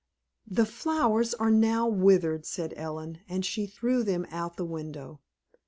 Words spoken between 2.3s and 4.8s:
said Ellen, and she threw them out of the